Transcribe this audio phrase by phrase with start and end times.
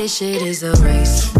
[0.00, 1.39] this shit is a race.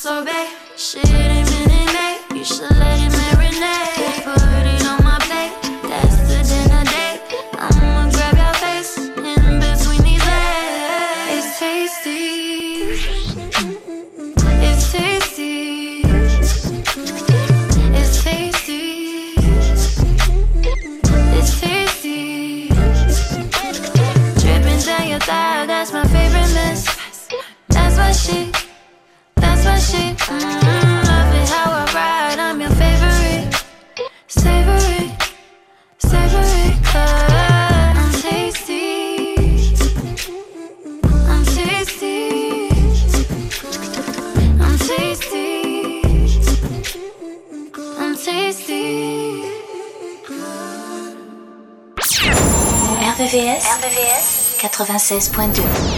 [0.00, 0.48] So bad,
[0.78, 1.29] Shit.
[55.10, 55.89] 96.2.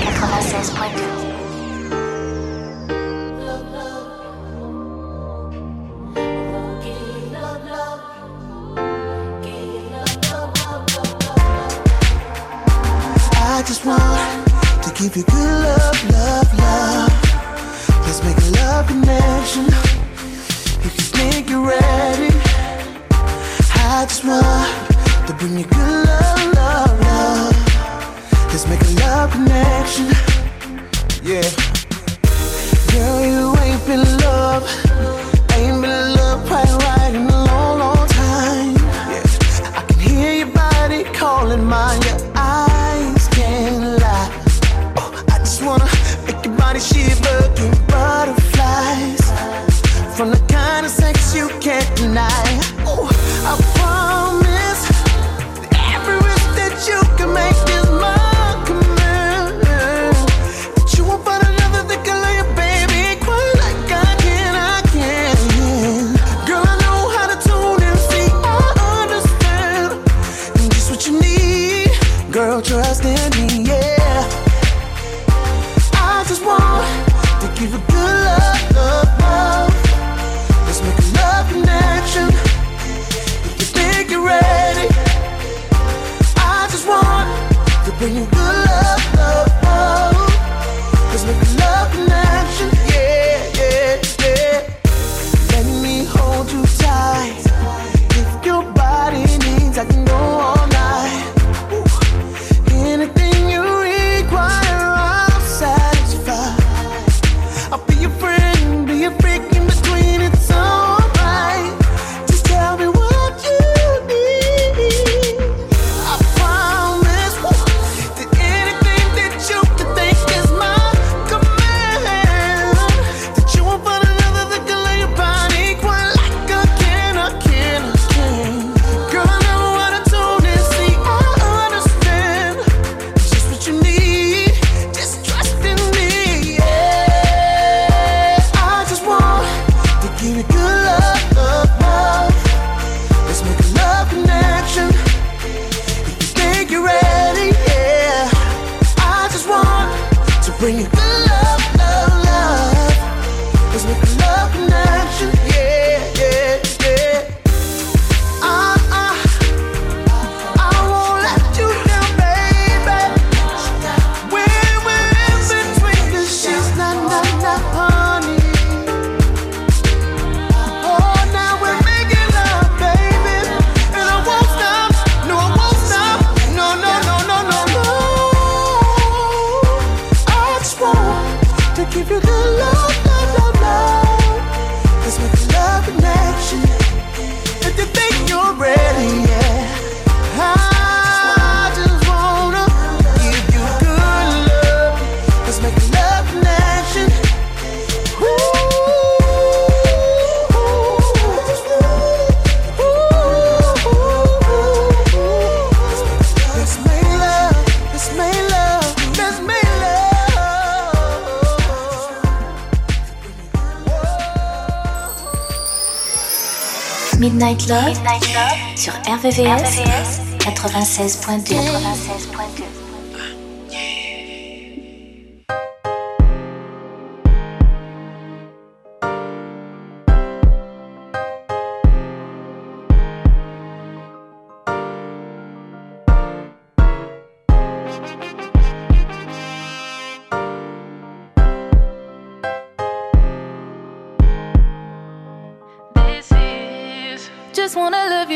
[217.60, 217.84] love.
[217.86, 221.54] Midnight Love, sur RVVS, 96.2.
[221.54, 222.41] 96.2.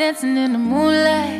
[0.00, 1.39] dancing in the moonlight,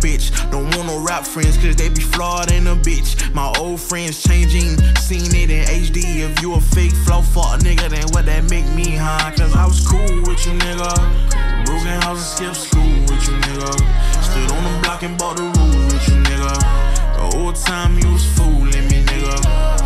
[0.00, 0.30] bitch.
[0.50, 3.32] Don't want no rap friends, cause they be flawed in a bitch.
[3.34, 6.20] My old friends changing, seen it in HD.
[6.26, 9.30] If you a fake flow fuck nigga, then what that make me, huh?
[9.36, 11.66] Cause I was cool with you, nigga.
[11.66, 13.72] Broken house and skip school with you, nigga.
[14.24, 16.54] Stood on the block and bought the rule with you, nigga.
[17.16, 19.79] The whole time you was fooling me, nigga.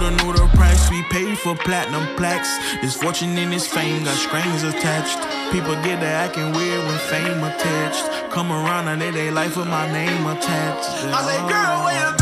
[0.00, 2.48] Who would've knew the price we paid for platinum plaques?
[2.80, 5.18] This fortune and this fame got strings attached.
[5.52, 8.32] People get to acting weird when fame attached.
[8.32, 10.88] Come around and they they life with my name attached.
[10.88, 12.19] I say, girl, where you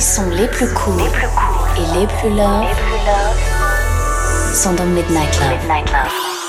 [0.00, 1.02] Les les plus courts cool
[1.76, 2.64] et les plus love,
[4.54, 5.38] sont dans Midnight.
[5.50, 6.39] Midnight love.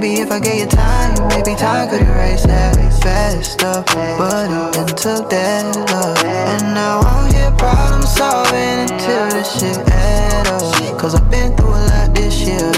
[0.00, 3.84] Maybe if I gave you time, maybe time could erase that faster.
[4.16, 6.24] But I then took that love.
[6.24, 10.98] And now I'm here problem solving until this shit add up.
[10.98, 12.72] Cause I've been through a lot this year.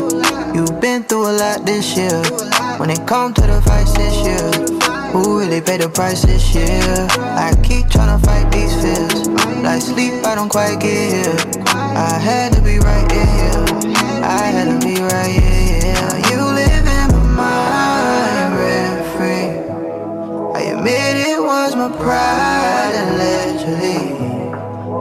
[0.52, 2.21] You've been through a lot this year.
[2.78, 4.92] When it comes to the fights this year.
[5.12, 6.81] Who really paid the price this year?
[7.21, 9.28] I keep trying to fight these fears.
[9.61, 11.37] Like sleep, I don't quite get here.
[11.69, 13.61] I had to be right here.
[14.25, 16.09] I had to be right here.
[16.33, 19.52] You live in my referee.
[20.57, 24.16] I admit it was my pride allegedly.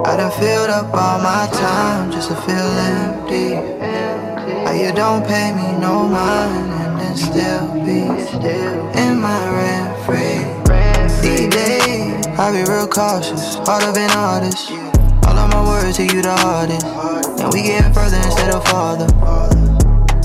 [0.03, 3.55] I done filled up all my time just to feel empty.
[4.65, 8.01] How you don't pay me no mind and still be
[8.99, 10.39] in my rent free.
[11.21, 14.71] These days, I be real cautious, harder than artist.
[15.27, 16.85] All of my words to you the hardest,
[17.41, 19.07] and we getting further instead of farther.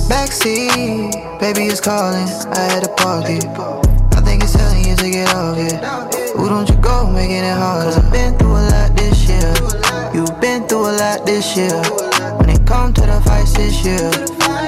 [0.08, 2.28] Backseat, baby is calling.
[2.52, 3.44] I had to park it.
[4.16, 5.82] I think it's telling you to get off it.
[6.36, 7.84] Who don't you go making it hard?
[7.84, 9.52] Cause I've been through a lot this year.
[10.14, 12.15] You've been through a lot this year.
[12.66, 14.10] Comes to the fights this year,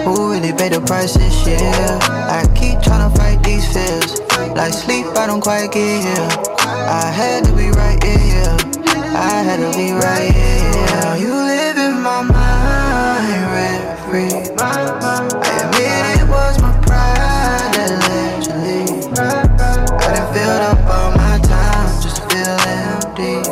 [0.05, 1.59] who really paid the price this year?
[1.59, 4.21] I keep trying to fight these fears.
[4.55, 6.29] Like sleep, I don't quite get here.
[6.63, 8.55] I had to be right here.
[9.19, 11.27] I had to be right here.
[11.27, 14.47] You live in my mind, rent free.
[14.63, 15.27] I
[15.59, 19.11] admit it was my pride allegedly.
[20.07, 23.43] I filled up all my time just to feel empty.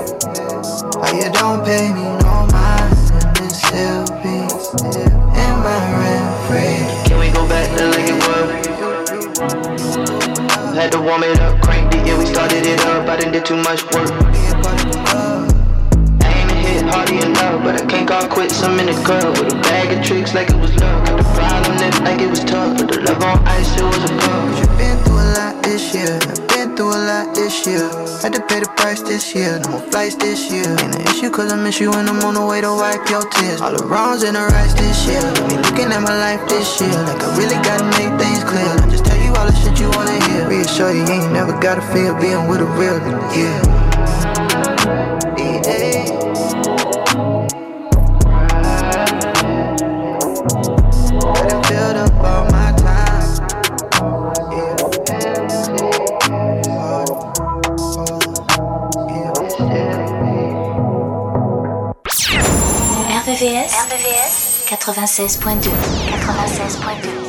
[1.19, 2.06] You don't pay me
[10.87, 13.09] Had to warm it up, cranked it, yeah, we started it up.
[13.09, 14.07] I didn't do too much work.
[16.23, 18.55] I ain't hit hardy enough, but I can't go quit.
[18.63, 21.05] I'm in the club with a bag of tricks like it was love.
[21.05, 23.99] Got a problem left like it was tough, but the love on ice, it was
[23.99, 24.59] a bug.
[24.63, 27.83] You've been through a lot this year I've been through a lot this year.
[28.23, 29.59] Had to pay the price this year.
[29.65, 30.71] No more flights this year.
[30.71, 33.27] Ain't an issue cause I miss you and I'm on the way to wipe your
[33.35, 33.61] tears.
[33.61, 35.27] All the wrongs and the rights this year.
[35.51, 36.95] Me looking at my life this year.
[36.95, 38.71] Like I really gotta make things clear.
[38.71, 40.49] I just tell you all the shit you wanna hear.
[40.49, 43.87] Reassure you, ain't never gotta feel being with a real nigga, yeah.
[63.27, 63.73] RVVS
[64.69, 65.71] 96.2
[66.17, 67.26] 96.2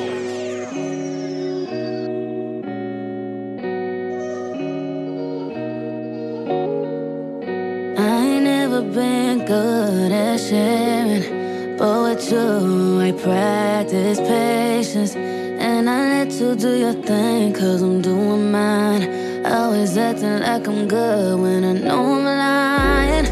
[14.08, 15.16] practice patience.
[15.16, 19.46] And I let you do your thing, cause I'm doing mine.
[19.46, 23.26] Always acting like I'm good when I know I'm lying.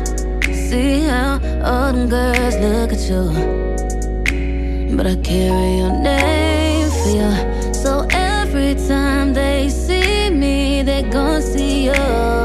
[0.53, 4.96] See how all them girls look at you.
[4.98, 7.73] But I carry your name for you.
[7.73, 12.44] So every time they see me, they gon' see you.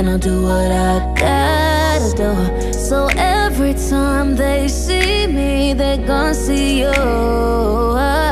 [0.00, 2.72] And I'll do what I gotta do.
[2.72, 8.29] So every time they see me, they gon' see you.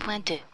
[0.00, 0.53] 96.2.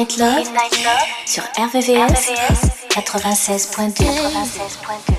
[0.00, 0.48] Love,
[1.26, 2.30] sur RVVS
[2.88, 5.09] 96.2.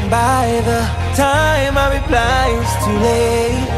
[0.00, 0.80] And by the
[1.14, 3.68] time I reply, it's too late.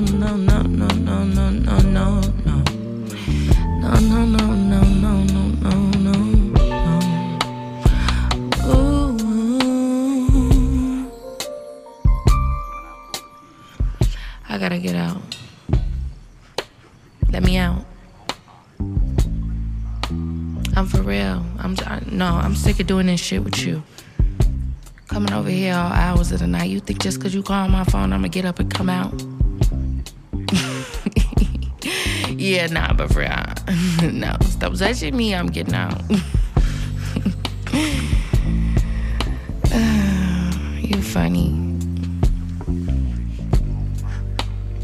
[0.00, 2.64] no, no, no, no, no, no, no, no, no.
[3.80, 6.14] No, no, no, no, no, no, no, no,
[6.54, 6.94] no.
[8.66, 9.16] Ooh.
[14.48, 15.22] I gotta get out.
[17.30, 17.84] Let me out.
[20.76, 21.44] I'm for real.
[21.58, 21.76] I'm
[22.10, 23.82] no, I'm sick of doing this shit with you
[25.06, 26.68] coming over here all hours of the night.
[26.70, 29.33] You think just 'cause you call my phone, I'ma get up and come out?
[32.44, 33.30] Yeah, nah, but for real.
[34.12, 35.34] no, stop touching me.
[35.34, 36.02] I'm getting out.
[40.84, 41.60] you funny.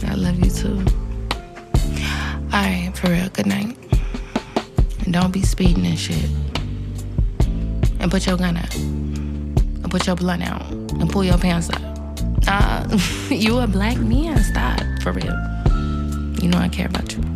[0.07, 0.83] I love you too.
[2.53, 3.77] Alright, for real, good night.
[5.05, 6.31] And don't be speeding and shit.
[8.01, 8.75] And put your gun out.
[8.75, 10.63] And put your blunt out.
[10.71, 11.83] And pull your pants up.
[12.49, 12.99] Uh,
[13.31, 14.43] you a black man.
[14.43, 15.37] Stop, for real.
[16.41, 17.30] You know I care about you.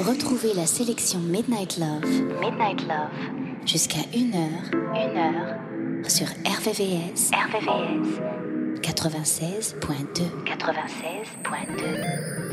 [0.00, 2.04] Retrouvez la sélection Midnight Love,
[2.40, 3.12] Midnight Love,
[3.64, 8.18] jusqu'à 1h, 1h, sur RVVS, RVVS,
[8.80, 9.76] 96.2,
[10.44, 12.49] 96.2.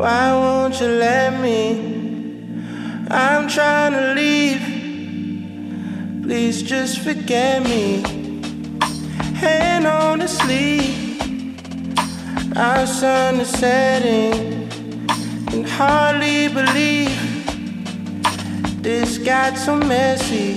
[0.00, 1.76] Why won't you let me?
[3.10, 4.62] I'm trying to leave.
[6.22, 8.02] Please just forget me.
[9.42, 11.20] And sleeve.
[12.56, 14.70] our sun is setting.
[15.48, 17.20] Can hardly believe
[18.82, 20.56] this got so messy.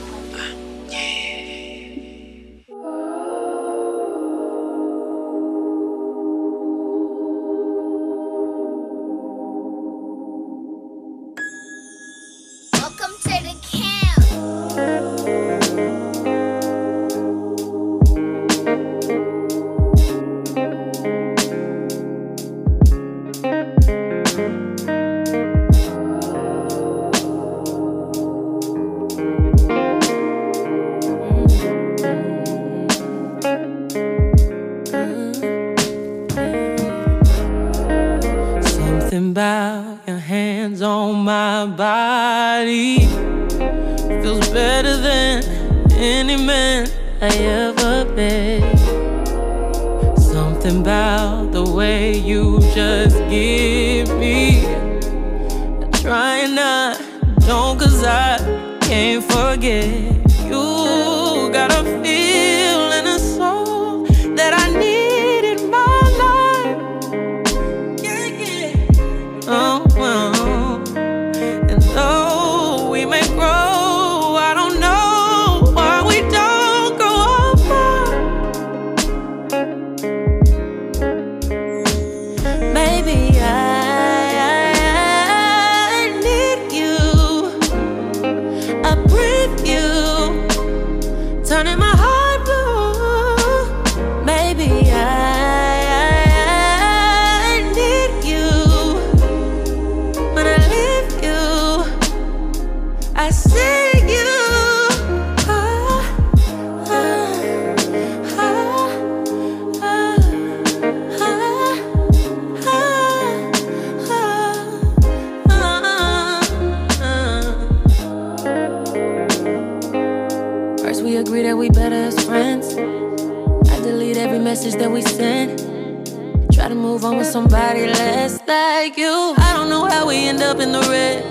[129.37, 131.23] I don't know how we end up in the red.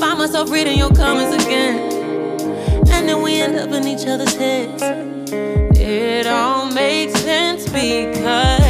[0.00, 1.78] Find myself reading your comments again.
[2.90, 4.82] And then we end up in each other's heads.
[5.78, 8.69] It all makes sense because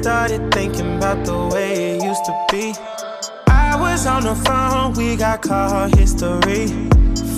[0.00, 2.72] started thinking about the way it used to be.
[3.48, 6.68] I was on the phone, we got call history.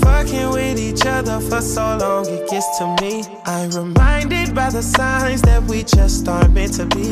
[0.03, 3.25] Fucking with each other for so long, it gets to me.
[3.47, 7.07] I'm reminded by the signs that we just aren't meant to be.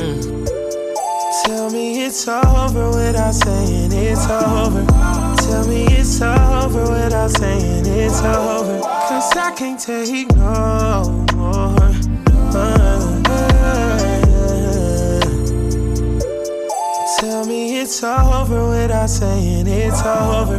[0.00, 0.46] Mm.
[1.44, 4.84] Tell me it's over without saying it's over.
[5.46, 8.80] Tell me it's over without saying it's over.
[8.80, 12.91] Cause I can't take no more.
[17.92, 20.58] It's over without saying it's over.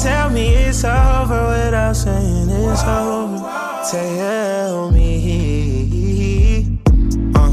[0.00, 3.38] Tell me it's over without saying it's over.
[3.90, 6.78] Tell me.
[7.34, 7.50] Uh,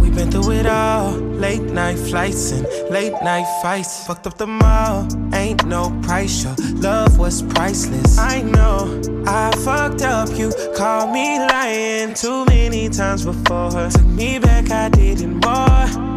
[0.00, 1.10] we've been through it all.
[1.42, 4.06] Late night flights and late night fights.
[4.06, 5.08] Fucked up the mall.
[5.34, 6.44] Ain't no price.
[6.44, 8.16] Your love was priceless.
[8.16, 10.28] I know I fucked up.
[10.38, 13.90] You called me lying too many times before.
[13.90, 16.11] Took me back, I didn't more.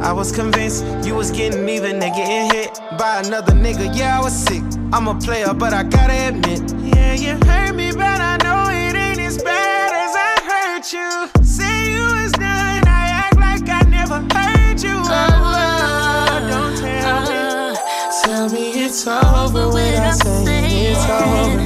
[0.00, 3.96] I was convinced you was getting even and getting hit by another nigga.
[3.96, 4.62] Yeah, I was sick.
[4.92, 6.62] I'm a player, but I gotta admit.
[6.94, 11.44] Yeah, you hurt me, but I know it ain't as bad as I hurt you.
[11.44, 14.96] Say you was done, I act like I never heard you.
[14.96, 17.36] Oh, don't tell me.
[17.36, 18.24] Uh-huh.
[18.24, 21.64] Tell me it's over without saying it's over.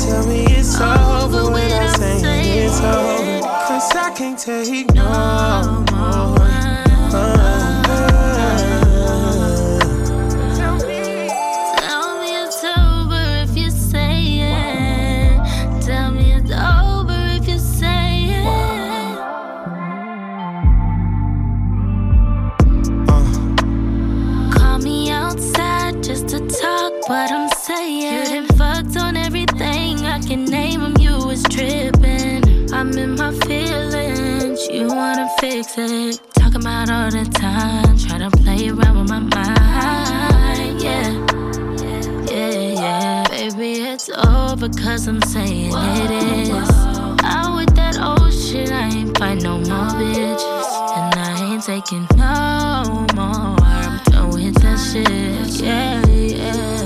[0.00, 3.40] Tell me it's over without saying it's over.
[3.68, 6.45] Cause I can't take no more.
[31.56, 32.72] Tripping.
[32.72, 34.68] I'm in my feelings.
[34.68, 36.20] You wanna fix it.
[36.34, 37.96] Talking about all the time.
[37.98, 40.82] Try to play around with my mind.
[40.82, 41.10] Yeah.
[42.30, 43.24] Yeah, yeah.
[43.30, 46.70] Baby, it's over cause I'm saying it is.
[47.24, 50.66] Out with that old shit, I ain't fight no more bitches.
[50.98, 53.56] And I ain't taking no more.
[53.64, 55.62] I'm throwing that shit.
[55.62, 56.85] Yeah, yeah.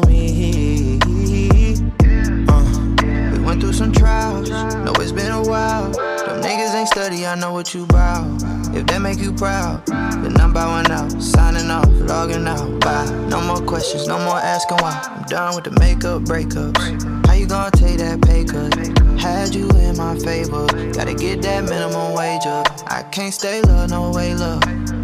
[5.51, 5.91] while.
[5.91, 8.25] Them niggas ain't study, I know what you bout.
[8.73, 12.79] If that make you proud, then I'm bowing out, signing off, logging out.
[12.79, 13.05] Bye.
[13.27, 14.95] No more questions, no more asking why.
[15.11, 16.79] I'm done with the makeup breakups.
[17.27, 18.73] How you gonna take that pay cut?
[19.19, 22.67] Had you in my favor, gotta get that minimum wage up.
[22.87, 24.63] I can't stay low, no way, love.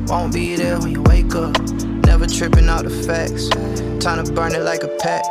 [0.10, 1.60] Won't be there when you wake up.
[2.08, 3.50] Never tripping out the facts.
[4.04, 5.24] Time to burn it like a pack.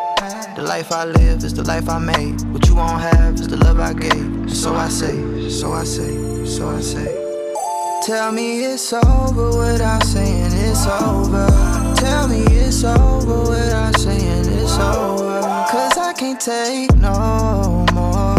[0.57, 2.41] The life I live is the life I made.
[2.77, 4.55] Won't have is the love I gave.
[4.55, 7.09] So I say, so I say, so I say.
[8.05, 11.47] Tell me it's over without saying it's over.
[11.97, 15.41] Tell me it's over without saying it's over.
[15.71, 18.37] Cause I can't take no more.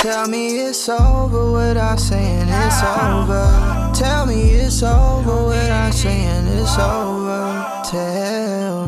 [0.00, 3.68] Tell me it's over without saying it's over.
[3.94, 7.82] Tell me it's over without saying it's over.
[7.84, 8.87] Tell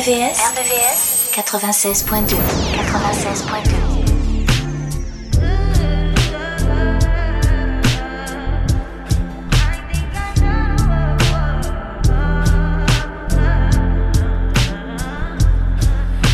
[0.00, 4.00] RVVS, RVVS 96.2 96.2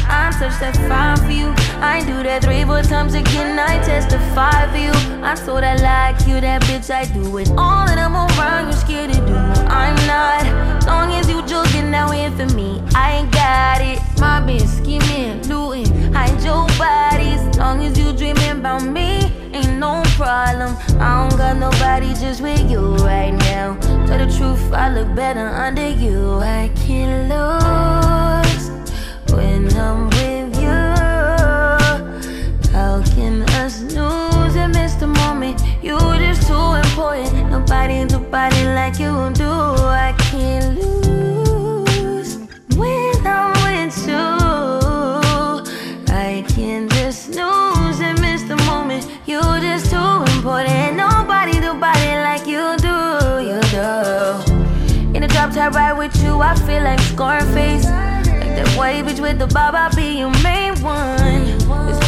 [0.08, 1.52] I touch that fire for you.
[1.82, 3.58] I do that three, four times again.
[3.58, 4.92] I testify for you.
[5.24, 6.88] I'm so that like you, that bitch.
[6.94, 8.68] I do it all, and I'm around.
[8.68, 9.55] You scared to do.
[9.83, 10.87] I'm not.
[10.87, 13.97] Long as you joking now in for me, I ain't got it.
[14.47, 17.43] Bitch scheming, looting, hide your bodies.
[17.59, 20.77] Long as you dreaming about me, ain't no problem.
[21.01, 23.77] I don't got nobody just with you right now.
[24.07, 26.39] Tell the truth, I look better under you.
[26.39, 28.70] I can't lose
[29.33, 30.79] when I'm with you.
[32.70, 35.15] How can us lose and miss the?
[35.87, 37.49] You just too important.
[37.49, 39.49] Nobody do body like you do.
[39.49, 42.39] I can't lose
[42.74, 44.26] when I'm with you.
[46.12, 49.07] I can just snooze and miss the moment.
[49.26, 50.97] You just too important.
[50.97, 52.99] Nobody do body like you do.
[53.47, 55.14] You do.
[55.14, 57.84] In the drop top ride with you, I feel like Scarface.
[57.84, 61.65] Like that white bitch with the bob, I'll be your main one.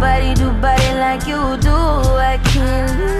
[0.00, 1.70] nobody do body like you do.
[1.70, 3.19] I can't.